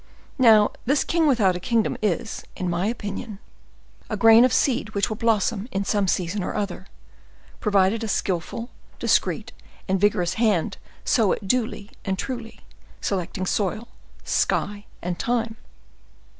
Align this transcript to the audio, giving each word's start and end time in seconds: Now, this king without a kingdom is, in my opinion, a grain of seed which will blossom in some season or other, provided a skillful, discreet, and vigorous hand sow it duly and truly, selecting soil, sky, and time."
Now, 0.39 0.71
this 0.83 1.03
king 1.03 1.27
without 1.27 1.55
a 1.55 1.59
kingdom 1.59 1.95
is, 2.01 2.41
in 2.55 2.71
my 2.71 2.87
opinion, 2.87 3.37
a 4.09 4.17
grain 4.17 4.43
of 4.43 4.51
seed 4.51 4.95
which 4.95 5.09
will 5.09 5.15
blossom 5.15 5.69
in 5.71 5.85
some 5.85 6.07
season 6.07 6.41
or 6.43 6.55
other, 6.55 6.87
provided 7.59 8.03
a 8.03 8.07
skillful, 8.07 8.71
discreet, 8.97 9.51
and 9.87 10.01
vigorous 10.01 10.33
hand 10.41 10.79
sow 11.05 11.33
it 11.33 11.47
duly 11.47 11.91
and 12.03 12.17
truly, 12.17 12.61
selecting 12.99 13.45
soil, 13.45 13.89
sky, 14.23 14.87
and 15.03 15.19
time." 15.19 15.57